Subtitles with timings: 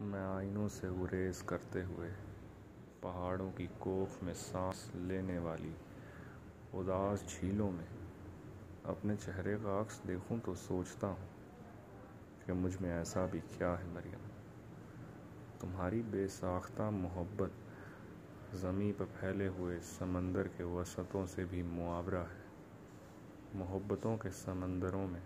[0.00, 2.10] میں آئینوں سے گریز کرتے ہوئے
[3.00, 5.72] پہاڑوں کی کوکھ میں سانس لینے والی
[6.72, 7.84] اداس جھیلوں میں
[8.84, 11.26] اپنے چہرے کا عکس دیکھوں تو سوچتا ہوں
[12.46, 14.28] کہ مجھ میں ایسا بھی کیا ہے مریم۔
[15.60, 17.50] تمہاری بے ساختہ محبت
[18.56, 22.42] زمیں پہ پھیلے ہوئے سمندر کے وسطوں سے بھی معاورہ ہے۔
[23.54, 25.20] محبتوں کے سمندروں میں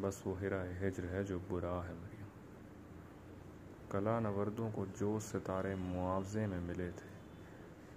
[0.00, 2.17] بس وہ ہرا ہجر ہے جو برا ہے مریم۔
[3.90, 7.08] کلا نوردوں کو جو ستارے معاوضے میں ملے تھے،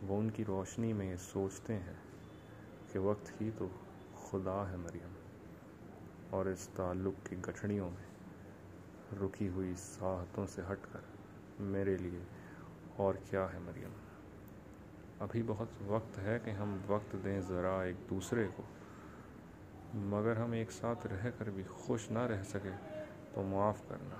[0.07, 1.93] وہ ان کی روشنی میں یہ سوچتے ہیں
[2.91, 3.67] کہ وقت ہی تو
[4.15, 5.13] خدا ہے مریم۔
[6.29, 8.05] اور اس تعلق کی گٹھڑیوں میں
[9.21, 10.99] رکی ہوئی ساحتوں سے ہٹ کر
[11.59, 12.23] میرے لیے
[12.97, 13.91] اور کیا ہے مریم؟
[15.19, 18.63] ابھی بہت وقت ہے کہ ہم وقت دیں ذرا ایک دوسرے کو،
[19.93, 23.01] مگر ہم ایک ساتھ رہ کر بھی خوش نہ رہ سکے
[23.33, 24.15] تو معاف کرنا۔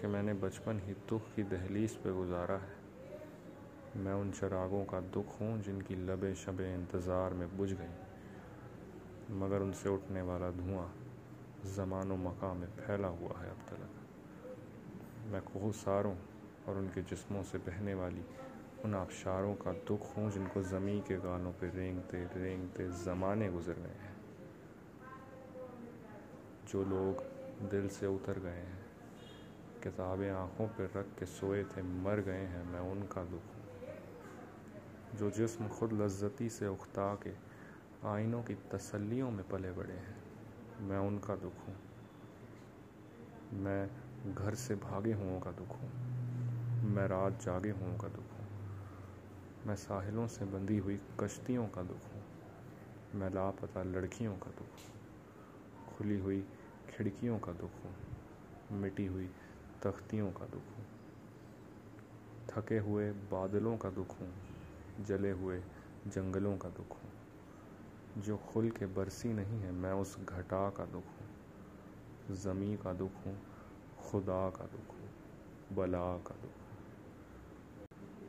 [0.00, 2.76] کہ میں نے بچپن ہی دکھ کی دہلیز پہ گزارا ہے۔
[3.94, 7.96] میں ان چراغوں کا دکھ ہوں جن کی لبے شبے انتظار میں بجھ گئیں۔
[9.28, 10.86] مگر ان سے اٹھنے والا دھواں
[11.64, 14.06] زمان و مقام میں پھیلا ہوا ہے اب تلک۔
[15.26, 16.14] میں کوہ ساروں
[16.64, 18.22] اور ان کے جسموں سے بہنے والی
[18.84, 23.72] ان آبشاروں کا دکھ ہوں جن کو زمیں کے گالوں پہ رینگتے رینگتے زمانے گزر
[23.76, 24.14] گئے ہیں۔
[26.72, 27.22] جو لوگ
[27.72, 28.85] دل سے اتر گئے ہیں
[29.86, 33.56] کتابیں آنکھوں پہ رکھ کے سوئے تھے، مر گئے ہیں، میں ان کا دکھ
[35.12, 37.32] جو جسم خود لذتی سے اختا کے
[38.02, 40.14] آئینوں کی تسلیوں میں پلے بڑے ہیں،
[40.80, 41.74] میں ان کا دکھ ہوں۔
[43.52, 43.86] میں
[44.38, 45.88] گھر سے بھاگے ہوں کا دکھ ہوں۔
[46.82, 48.46] میں رات جاگے ہوں کا دکھ ہوں۔
[49.66, 52.20] میں ساحلوں سے بندھی ہوئی کشتیوں کا دکھ ہوں۔
[53.14, 54.96] میں لاپتہ لڑکیوں کا دکھ ہوں۔
[55.96, 56.42] کھلی ہوئی
[56.86, 57.92] کھڑکیوں کا دکھ ہوں۔
[58.70, 59.26] مٹی ہوئی
[59.90, 60.84] تختیوں کا دکھ ہوں۔
[62.46, 64.30] تھکے ہوئے بادلوں کا دکھ ہوں،
[65.06, 65.60] جلے ہوئے
[66.04, 67.10] جنگلوں کا دکھ ہوں۔
[68.16, 71.26] جو کھل کے برسی نہیں ہے میں اس گھٹا کا دکھ ہوں۔
[72.34, 73.34] زمیں کا دکھ ہوں،
[74.02, 75.06] خدا کا دکھ ہوں،
[75.74, 76.76] بلا کا دکھ ہوں۔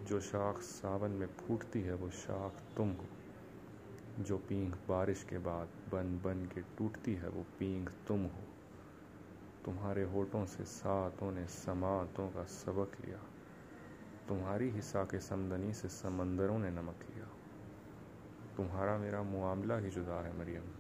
[0.10, 3.06] جو شاخ ساون میں پھوٹتی ہے، وہ شاخ تم ہو۔
[4.18, 8.57] جو پینگ بارش کے بعد بن بن کے ٹوٹتی ہے، وہ پینگ تم ہو۔
[9.68, 13.18] تمہارے ہوٹوں سے ساتوں نے سماعتوں کا سبق لیا۔
[14.28, 17.26] تمہاری حصہ کے سمدنی سے سمندروں نے نمک لیا۔
[18.56, 20.72] تمہارا میرا معاملہ ہی جدا ہے مریم۔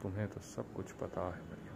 [0.00, 1.75] تمہیں تو سب کچھ پتا ہے مریم۔